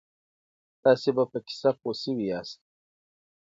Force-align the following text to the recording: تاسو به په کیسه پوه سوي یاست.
تاسو 0.83 1.09
به 1.15 1.23
په 1.31 1.37
کیسه 1.47 1.69
پوه 1.79 1.93
سوي 2.03 2.25
یاست. 2.31 2.59